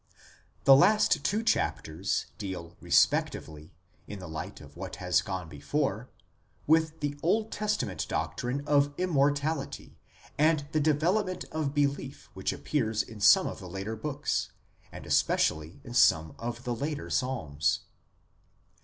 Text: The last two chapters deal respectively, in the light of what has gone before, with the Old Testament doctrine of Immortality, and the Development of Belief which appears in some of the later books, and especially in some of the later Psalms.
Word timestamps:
The 0.63 0.75
last 0.75 1.23
two 1.23 1.43
chapters 1.43 2.25
deal 2.39 2.75
respectively, 2.81 3.71
in 4.07 4.17
the 4.17 4.27
light 4.27 4.59
of 4.59 4.75
what 4.75 4.95
has 4.95 5.21
gone 5.21 5.47
before, 5.47 6.09
with 6.65 7.01
the 7.01 7.15
Old 7.21 7.51
Testament 7.51 8.07
doctrine 8.07 8.63
of 8.67 8.95
Immortality, 8.97 9.99
and 10.39 10.67
the 10.71 10.79
Development 10.79 11.43
of 11.51 11.75
Belief 11.75 12.31
which 12.33 12.51
appears 12.51 13.03
in 13.03 13.21
some 13.21 13.45
of 13.45 13.59
the 13.59 13.69
later 13.69 13.95
books, 13.95 14.49
and 14.91 15.05
especially 15.05 15.79
in 15.83 15.93
some 15.93 16.33
of 16.39 16.63
the 16.63 16.73
later 16.73 17.11
Psalms. 17.11 17.81